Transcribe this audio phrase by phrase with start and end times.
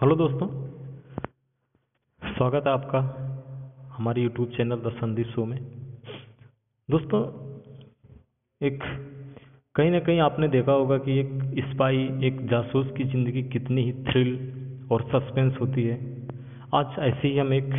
[0.00, 0.46] Hello दोस्तों,
[2.22, 2.98] स्वागत है आपका
[3.96, 5.58] हमारे YouTube channel the Sandeep show में।
[6.88, 7.20] दोस्तों,
[8.60, 8.78] एक
[9.74, 11.32] कहीं ना कहीं आपने देखा होगा कि एक
[11.64, 14.30] स्पाई एक जासूस की ज़िंदगी कितनी ही थ्रिल
[14.92, 15.96] और सस्पेंस होती है।
[16.74, 17.70] आज ऐसे ही हम एक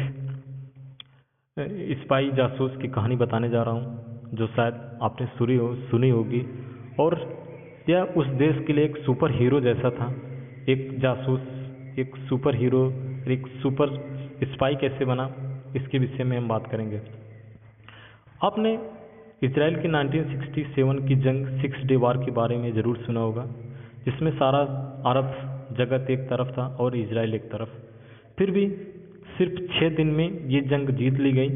[2.03, 6.45] स्पाई जासूस की कहानी बताने जा रहा हूँ, जो शायद आपने सुनी हो, सुनी होगी।
[6.99, 7.17] और
[7.89, 10.13] यह उस देश के लिए एक सुपर हीरो जैसा था,
[10.69, 11.50] एक जासूस
[12.00, 12.86] एक सुपर हीरो
[13.31, 13.90] एक सुपर
[14.44, 15.26] स्पाई कैसे बना,
[15.76, 17.02] इसके विषय में हम बात करेंगे।
[18.44, 18.72] आपने
[19.44, 23.45] इसराइल की 1967 की जंग सिक्स डे वार के बारे में ज़रूर सुना होगा,
[24.05, 24.59] जिसमें सारा
[25.05, 27.70] अरब जगत एक तरफ़ था और इसराइल एक तरफ़।
[28.38, 28.67] फिर भी
[29.38, 31.50] सिर्फ़ छः दिन में ये जंग जीत ली गई।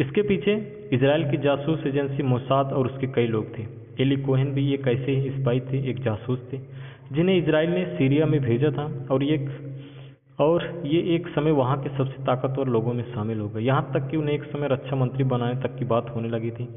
[0.00, 0.54] इसके पीछे
[0.92, 3.66] इसराइल की जासूस एजेंसी मोसाद और उसके कई लोग थे।
[4.00, 6.58] एली कोहन भी एक ऐसे ही स्पाई थे, एक जासूस थे।
[7.10, 9.38] जिन्हें इसराइल ने सीरिया में भेजा था और ये
[10.40, 14.08] और ये एक समय वहाँ के सबसे ताकतवर लोगों में शामिल हो गए। यहाँ तक
[14.10, 16.68] कि उन्हें एक समय रक्षा मंत्री बनाने तक की बात होने लगी थी,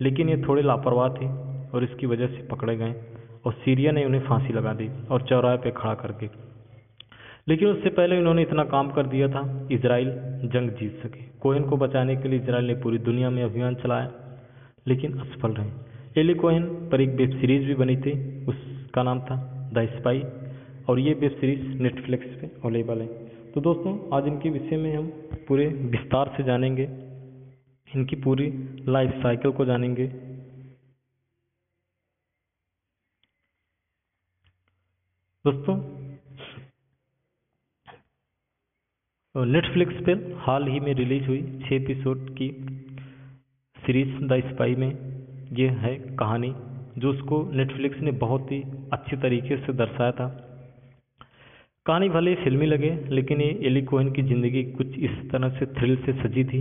[0.00, 1.26] लेकिन ये थोड़े लापरवाह थे
[1.70, 2.94] और इसकी वजह से पकड़े गए
[3.44, 6.28] और सीरिया ने उन्हें फांसी लगा दी और चौराहे पे खड़ा करके
[7.48, 10.08] लेकिन उससे पहले उन्होंने इतना काम कर दिया था इसराइल
[10.46, 14.10] जंग जीत सके। कोहन को बचाने के लिए इसराइल ने पूरी दुनिया में अभियान चलाया,
[14.88, 18.12] लेकिन असफल रहे। एली कोहन पर एक वेब सीरीज़ भी बनी थी,
[18.46, 19.36] उसका नाम था
[19.72, 20.20] द स्पाई
[20.88, 23.06] और ये वेब सीरीज़ नेटफ्लिक्स पे अवेलेबल है।
[23.52, 25.06] तो दोस्तों, आज इनके विषय में हम
[25.48, 26.84] पूरे विस्तार से जानेंगे।
[27.96, 28.50] इनकी पूरी
[28.88, 30.06] लाइफ साइकिल को जानेंगे।
[35.44, 35.76] दोस्तों,
[39.46, 42.48] नेटफ्लिक्स पे हाल ही में रिलीज़ हुई छः एपिसोड की
[43.76, 44.90] सीरीज़ द स्पाई में।
[45.52, 46.54] ये है कहानी।
[46.98, 50.28] जो उसको नेटफ्लिक्स ने बहुत ही अच्छी तरीके से दर्शाया था।
[51.86, 55.96] कहानी भले फिल्मी लगे, लेकिन ये एली कोहन की ज़िंदगी कुछ इस तरह से थ्रिल
[55.96, 56.60] से सजी थी।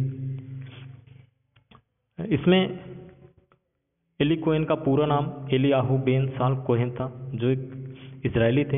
[2.20, 2.80] इसमें
[4.20, 8.78] एली कोहन का पूरा नाम एलियाहू बेन साल कोहन था, जो एक इजरायली थे।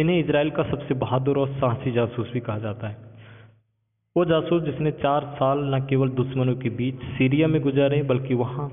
[0.00, 2.96] इन्हें इसराइल का सबसे बहादुर और साहसी जासूस भी कहा जाता है।
[4.16, 8.68] वो जासूस जिसने चार साल न केवल दुश्मनों के बीच सीरिया में गुजारे, बल्कि वहाँ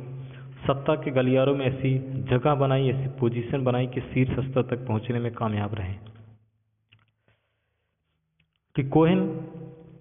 [0.68, 5.20] सत्ता के गलियारों में ऐसी जगह बनाई, ऐसी पोजीशन बनाई कि शीर्ष स्तर तक पहुँचने
[5.20, 5.94] में कामयाब रहे।
[8.76, 9.28] कि कोहन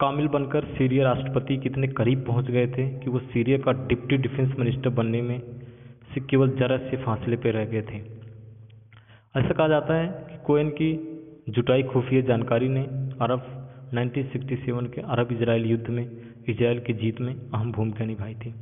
[0.00, 4.58] कामिल बनकर सीरिया राष्ट्रपति कितने करीब पहुँच गए थे कि वो सीरिया का डिप्टी डिफेंस
[4.58, 5.42] मिनिस्टर बनने में
[6.14, 7.96] से केवल जरा से फासले पर रह गए थे।
[9.40, 12.82] ऐसा कहा जाता है कि कोहन की जुटाई खुफिया जानकारी ने
[13.20, 16.10] अरब 1967 के अरब इजराइल युद्ध में,
[16.48, 18.54] इजराइल की जीत में अहम भूमिका निभाई थी।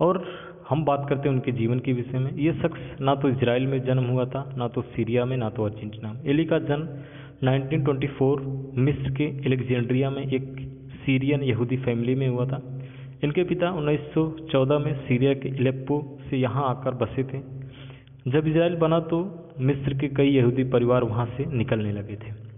[0.00, 0.24] और
[0.68, 3.84] हम बात करते हैं उनके जीवन के विषय में। ये शख्स ना तो इसराइल में
[3.84, 6.88] जन्म हुआ था, ना तो सीरिया में, ना तो अर्जेंटीना में। एली का जन्म
[7.46, 8.40] 1924
[8.78, 10.54] मिस्र के एलेक्जेंड्रिया में एक
[11.06, 12.60] सीरियन यहूदी फैमिली में हुआ था।
[13.24, 17.40] इनके पिता 1914 में सीरिया के इलेप्पो से यहाँ आकर बसे थे।
[18.30, 19.18] जब इसराइल बना तो
[19.60, 22.49] मिस्र के कई यहूदी परिवार वहाँ से निकलने लगे थे।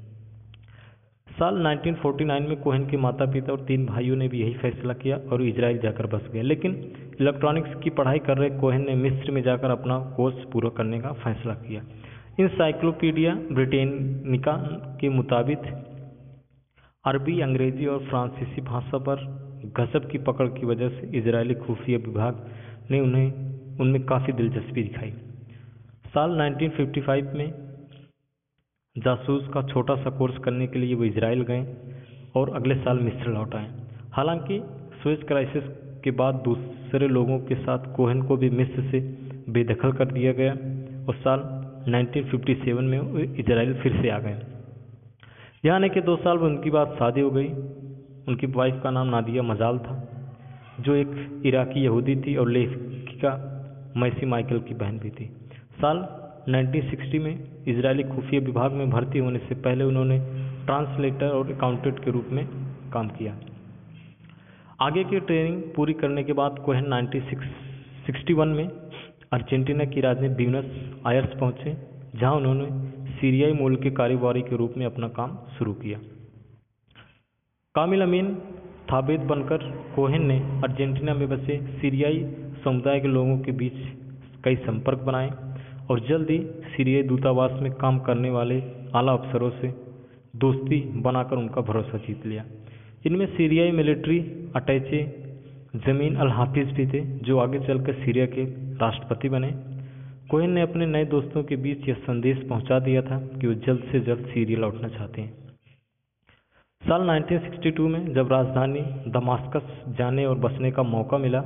[1.32, 5.16] साल 1949 में कोहन के माता पिता और तीन भाइयों ने भी यही फैसला किया
[5.16, 9.42] और इसराइल जाकर बस गए। लेकिन इलेक्ट्रॉनिक्स की पढ़ाई कर रहे कोहन ने मिस्र में
[9.42, 11.82] जाकर अपना कोर्स पूरा करने का फैसला किया।
[12.40, 14.52] इंसाइक्लोपीडिया ब्रिटेनिका
[15.00, 15.58] के मुताबिक
[17.04, 19.16] अरबी, अंग्रेज़ी और फ्रांसीसी भाषा पर
[19.64, 22.46] गजब की पकड़ की वजह से इजरायली खुफिया विभाग
[22.90, 23.32] ने उन्हें,
[23.80, 25.10] उनमें काफ़ी दिलचस्पी दिखाई।
[26.14, 27.71] साल 1955 में
[28.96, 31.66] जासूस का छोटा सा कोर्स करने के लिए वो इसराइल गए
[32.36, 33.68] और अगले साल मिस्र लौट आए।
[34.12, 34.60] हालाँकि
[35.02, 35.62] स्वेज क्राइसिस
[36.04, 39.00] के बाद दूसरे लोगों के साथ कोहन को भी मिस्र से
[39.48, 40.52] बेदखल कर दिया गया
[41.08, 41.40] और साल
[41.88, 44.38] 1957 में वो इसराइल फिर से आ गए।
[45.64, 47.48] यहाँ आने के दो साल में उनकी बात शादी हो गई।
[48.28, 50.08] उनकी वाइफ का नाम नादिया मजाल था,
[50.80, 53.32] जो एक इराकी यहूदी थी और लेखिका
[53.96, 55.24] मैसी माइकल की बहन भी थी।
[55.80, 60.18] साल 1960 में इजरायली खुफिया विभाग में भर्ती होने से पहले उन्होंने
[60.66, 62.46] ट्रांसलेटर और अकाउंटेंट के रूप में
[62.92, 63.36] काम किया।
[64.80, 68.68] आगे की ट्रेनिंग पूरी करने के बाद कोहन 1961 में
[69.32, 70.64] अर्जेंटीना की राजधानी ब्यूनस
[71.06, 71.76] आयर्स पहुँचे,
[72.14, 72.66] जहाँ उन्होंने
[73.12, 75.98] सीरियाई मूल के कारोबारी के रूप में अपना काम शुरू किया।
[77.74, 78.34] कामिल अमीन
[78.92, 79.58] थाबेद बनकर
[79.96, 82.24] कोहेन ने अर्जेंटीना में बसे सीरियाई
[82.64, 83.72] समुदाय के लोगों के बीच
[84.44, 85.30] कई संपर्क बनाए।
[85.92, 88.62] और जल्द ही सीरियाई दूतावास में काम करने वाले
[88.94, 89.68] आला अफसरों से
[90.36, 92.44] दोस्ती बनाकर उनका भरोसा जीत लिया।
[93.06, 94.18] इनमें सीरियाई मिलिट्री,
[94.56, 95.02] अटैचे,
[95.76, 98.44] ज़मीन अल हाफिज भी थे, जो आगे चलकर सीरिया के
[98.76, 99.50] राष्ट्रपति बने।
[100.30, 103.82] कोहेन ने अपने नए दोस्तों के बीच यह संदेश पहुँचा दिया था कि वो जल्द
[103.92, 105.32] से जल्द सीरिया लौटना चाहते हैं।
[106.82, 108.80] साल 1962 में जब राजधानी
[109.10, 111.40] दमास्कस जाने और बसने का मौका मिला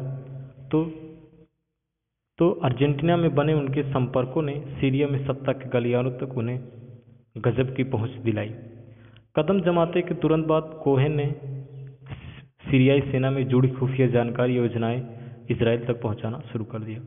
[0.70, 0.84] तो
[2.38, 6.58] तो अर्जेंटीना में बने उनके संपर्कों ने सीरिया में सत्ता के गलियारों तक उन्हें
[7.38, 8.48] गजब की पहुँच दिलाई।
[9.36, 11.34] कदम जमाते के तुरंत बाद कोहेन ने
[12.70, 15.00] सीरियाई सेना में जुड़ी खुफिया जानकारी योजनाएँ
[15.50, 17.00] इसराइल तक पहुंचाना शुरू कर दिया।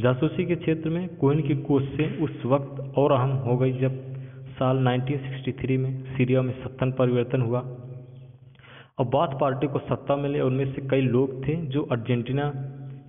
[0.00, 4.00] जासूसी के क्षेत्र में कोहेन की कोशिशें उस वक्त और अहम हो गई जब
[4.58, 7.60] साल 1963 में सीरिया में सत्तन परिवर्तन हुआ।
[8.98, 12.52] और बाथ पार्टी को सत्ता मिले उनमें से कई लोग थे जो अर्जेंटीना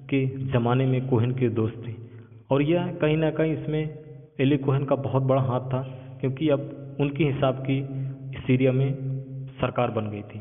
[0.10, 1.94] के ज़माने में कोहन के दोस्त थे।
[2.52, 3.82] और यह कहीं ना कहीं इसमें
[4.40, 5.82] एली कोहन का बहुत बड़ा हाथ था,
[6.20, 7.82] क्योंकि अब उनके हिसाब की
[8.38, 8.94] सीरिया में
[9.62, 10.40] सरकार बन गई थी।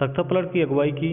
[0.00, 1.12] तख्ता पलट की अगुवाई की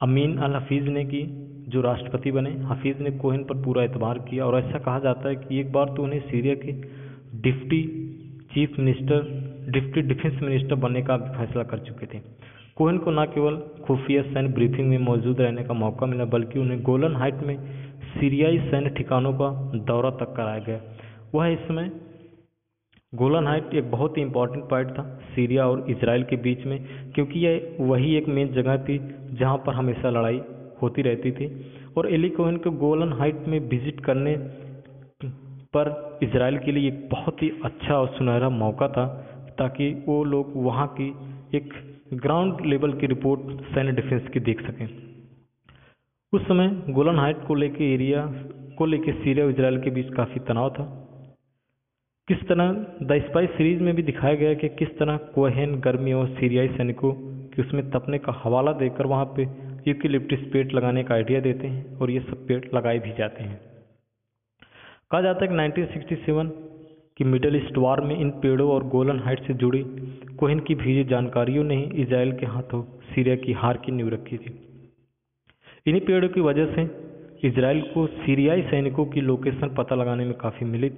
[0.00, 1.22] अमीन अल हफीज़ ने की,
[1.68, 5.36] जो राष्ट्रपति बने। हफीज़ ने कोहन पर पूरा एतबार किया और ऐसा कहा जाता है
[5.36, 6.72] कि एक बार तो उन्हें सीरिया के
[7.40, 7.82] deputy
[8.54, 9.22] chief minister,
[9.70, 12.20] deputy defence minister बनने का फैसला कर चुके थे।
[12.76, 16.82] कोहन को न केवल खुफिया सैन्य ब्रीफिंग में मौजूद रहने का मौका मिला, बल्कि उन्हें
[16.82, 17.56] गोलन हाइट में
[18.14, 19.50] सीरियाई सैन्य ठिकानों का
[19.84, 20.80] दौरा तक कराया गया।
[21.34, 21.90] वह इस समय
[23.12, 25.02] गोलन हाइट एक बहुत ही इंपॉर्टेंट पॉइंट था,
[25.34, 26.78] सीरिया और इसराइल के बीच में,
[27.14, 28.98] क्योंकि यह वही एक मेन जगह थी
[29.32, 30.40] जहाँ पर हमेशा लड़ाई
[30.82, 31.48] होती रहती थी।
[31.96, 34.36] और एली कोहन को गोलन हाइट में विज़िट करने
[35.74, 39.06] पर इसराइल के लिए एक बहुत ही अच्छा और सुनहरा मौका था,
[39.58, 41.08] ताकि वो लोग वहाँ की
[41.56, 41.72] एक
[42.12, 44.86] ग्राउंड लेवल की रिपोर्ट सैन्य डिफेंस की देख सकें।
[46.32, 48.26] उस समय गोलन हाइट को लेके एरिया
[48.78, 50.84] को लेके सीरिया और इसराइल के बीच काफ़ी तनाव था।
[52.28, 52.72] किस तरह
[53.02, 57.12] द स्पाइस सीरीज़ में भी दिखाया गया कि किस तरह कोहेन गर्मी और सीरियाई सैनिकों
[57.48, 59.42] की उसमें तपने का हवाला देकर वहाँ पे
[59.88, 63.60] यूकिलिप्टिस पेड़ लगाने का आइडिया देते हैं और ये सब पेड़ लगाए भी जाते हैं।
[65.10, 66.73] कहा जाता है कि 1967
[67.18, 69.82] की मिडल ईस्ट वार में इन पेड़ों और गोलन हाइट से जुड़ी
[70.38, 74.38] कोहिन की भेजी जानकारियों ने ही इसराइल के हाथों सीरिया की हार की नींव रखी
[74.38, 74.50] थी।
[75.86, 76.82] इन्हीं पेड़ों की वजह से
[77.48, 80.88] इसराइल को सीरियाई सैनिकों की लोकेशन पता लगाने में काफ़ी मिली,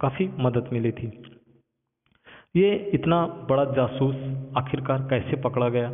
[0.00, 1.10] काफ़ी मदद मिली थी।
[2.56, 4.14] ये इतना बड़ा जासूस
[4.56, 5.90] आखिरकार कैसे पकड़ा गया,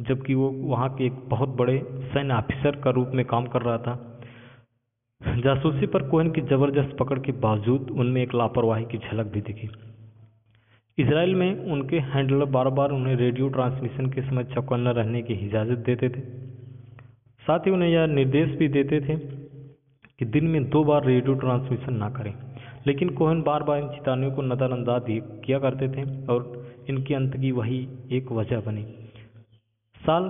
[0.00, 1.78] जबकि वो वहाँ के एक बहुत बड़े
[2.12, 4.11] सैन्य ऑफिसर का रूप में काम कर रहा था?
[5.26, 9.70] जासूसी पर कोहन की ज़बरदस्त पकड़ के बावजूद उनमें एक लापरवाही की झलक भी दिखी।
[10.98, 15.78] इसराइल में उनके हैंडलर बार बार उन्हें रेडियो ट्रांसमिशन के समय चौकन्ना रहने की इजाज़त
[15.78, 16.20] देते थे।
[17.42, 19.16] साथ ही उन्हें यह निर्देश भी देते थे
[20.18, 22.34] कि दिन में दो बार रेडियो ट्रांसमिशन ना करें।
[22.86, 25.04] लेकिन कोहन बार बार इन चेतावनियों को नज़रअंदाज
[25.44, 28.82] किया करते थे और इनकी अंत की वही एक वजह बनी।
[29.96, 30.22] साल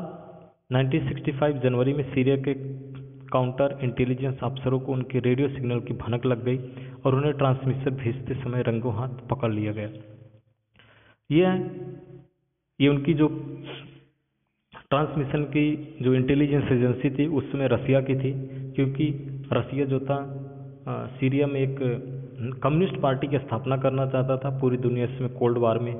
[0.74, 2.54] 1965 जनवरी में सीरिया के
[3.32, 6.58] काउंटर इंटेलिजेंस अफसरों को उनके रेडियो सिग्नल की भनक लग गई
[7.04, 9.88] और उन्हें ट्रांसमिशन भेजते समय रंगों हाथ पकड़ लिया गया।
[11.30, 11.70] यह
[12.80, 13.28] ये उनकी जो
[14.90, 15.66] ट्रांसमिशन की
[16.02, 18.32] जो इंटेलिजेंस एजेंसी थी उस समय रसिया की थी
[18.72, 19.06] क्योंकि
[19.52, 20.16] रसिया जो था
[20.88, 21.78] आ, सीरिया में एक
[22.62, 25.94] कम्युनिस्ट पार्टी की स्थापना करना चाहता था पूरी दुनिया इसमें कोल्ड वार में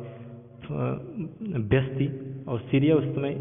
[1.69, 2.09] व्यस्त थी
[2.45, 3.35] और सीरिया उस समय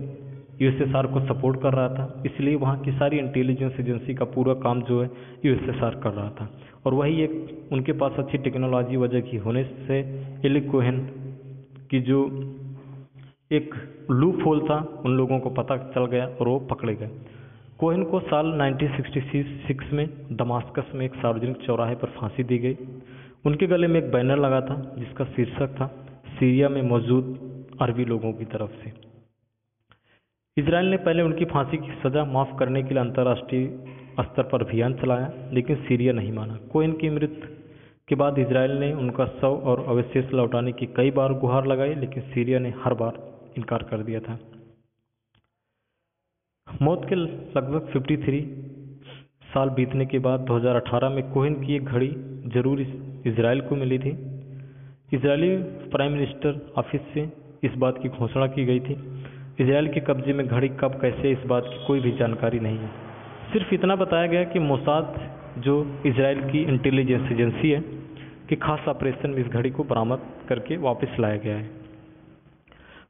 [0.61, 4.81] यूएसएसआर को सपोर्ट कर रहा था। इसलिए वहाँ की सारी इंटेलिजेंस एजेंसी का पूरा काम
[4.81, 5.09] जो है
[5.45, 6.49] यूएसएसआर कर रहा था।
[6.85, 9.97] और वही एक उनके पास अच्छी टेक्नोलॉजी वजह की होने से
[10.45, 10.99] एलिक कोहन
[11.91, 12.47] की जो
[13.51, 13.75] एक
[14.11, 17.09] लूप होल था, उन लोगों को पता चल गया और वो पकड़े गए।
[17.79, 22.77] कोहन को साल 1966 में दमास्कस में एक सार्वजनिक चौराहे पर फांसी दी गई।
[23.45, 25.87] उनके गले में एक बैनर लगा था, जिसका शीर्षक था,
[26.39, 27.39] सीरिया में मौजूद
[27.81, 29.11] अरबी लोगों की तरफ़ से।
[30.57, 33.65] इसराइल ने पहले उनकी फांसी की सज़ा माफ़ करने के लिए अंतर्राष्ट्रीय
[34.21, 37.47] स्तर पर अभियान चलाया, लेकिन सीरिया नहीं माना। कोइन की मृत्यु
[38.07, 42.23] के बाद इसराइल ने उनका शव और अवशेष लौटाने की कई बार गुहार लगाई, लेकिन
[42.23, 43.19] सीरिया ने हर बार
[43.57, 44.37] इनकार कर दिया था।
[46.81, 48.43] मौत के लगभग 53
[49.53, 52.11] साल बीतने के बाद 2018 में कोहिन की एक घड़ी
[52.55, 54.11] ज़रूर इसराइल को मिली थी।
[55.13, 55.55] इसराइली
[55.89, 57.29] प्राइम मिनिस्टर ऑफ़िस से
[57.63, 58.95] इस बात की घोषणा की गई थी
[59.61, 62.89] इसराइल के कब्जे में घड़ी कब कैसे इस बात की कोई भी जानकारी नहीं है।
[63.51, 65.19] सिर्फ़ इतना बताया गया कि मोसाद
[65.57, 65.75] जो
[66.05, 67.79] इसराइल की इंटेलिजेंस एजेंसी है
[68.49, 71.69] कि खास ऑपरेशन में इस घड़ी को बरामद करके वापस लाया गया है।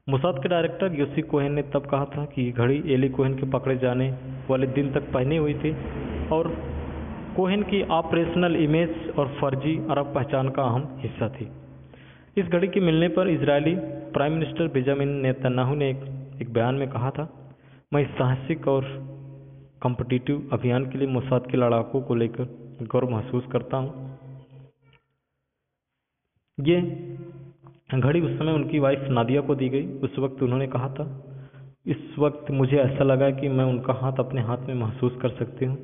[0.08, 3.76] मोसाद के डायरेक्टर योसी कोहेन ने तब कहा था कि घड़ी एली कोहेन के पकड़े
[3.78, 4.10] जाने
[4.50, 5.74] वाले दिन तक पहनी हुई थी
[6.32, 6.48] और
[7.36, 11.48] कोहेन की ऑपरेशनल इमेज और फर्जी अरब पहचान का अहम हिस्सा थी।
[12.36, 13.74] इस घड़ी के मिलने पर Israeli
[14.14, 16.00] prime minister Benjamin Netanyahu ने एक,
[16.40, 17.24] एक बयान में कहा था,
[17.92, 18.84] मैं साहसिक और
[19.82, 22.44] कॉम्पिटिटिव अभियान के लिए मोसाद के लड़ाकों को लेकर
[22.82, 24.18] गौरव महसूस करता हूँ।
[26.58, 26.80] ये
[27.94, 31.04] घड़ी उस समय उनकी वाइफ नादिया को दी गई। उस वक्त उन्होंने कहा था,
[31.86, 35.64] इस वक्त मुझे ऐसा लगा कि मैं उनका हाथ अपने हाथ में महसूस कर सकती
[35.64, 35.76] हूँ।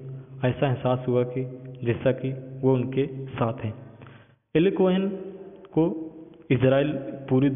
[0.45, 1.45] ऐसा एहसास हुआ कि,
[1.85, 3.75] जैसा कि वो उनके साथ हैं।
[4.55, 5.09] एली कोहेन
[5.73, 5.85] को
[6.51, 6.93] इसराइल
[7.31, 7.49] पूरी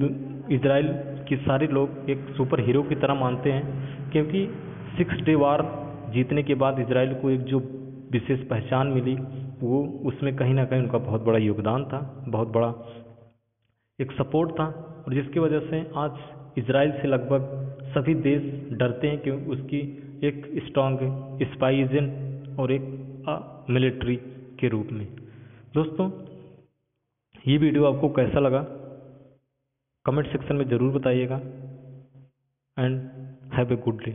[0.55, 0.89] इसराइल
[1.33, 4.47] के सारे लोग एक सुपर हीरो की तरह मानते हैं, क्योंकि
[4.97, 5.63] सिक्स डे वार
[6.15, 7.59] जीतने के बाद इसराइल को एक जो
[8.13, 9.15] विशेष पहचान मिली,
[9.61, 12.69] वो उसमें कहीं ना कहीं उनका बहुत बड़ा योगदान था, बहुत बड़ा
[13.99, 14.67] एक सपोर्ट था,
[15.07, 17.49] और जिसकी वजह से आज इसराइल से लगभग
[17.95, 18.43] सभी देश
[18.79, 19.79] डरते हैं क्योंकि उसकी
[20.25, 20.99] एक स्ट्रांग
[21.53, 24.17] स्पाई एजेंट और एक मिलिट्री
[24.61, 25.07] के रूप में।
[25.75, 26.11] दोस्तों,
[27.49, 28.65] ये वीडियो आपको कैसा लगा?
[30.07, 31.37] कमेंट सेक्शन में ज़रूर बताइएगा
[32.77, 33.01] and
[33.55, 34.13] have a good day.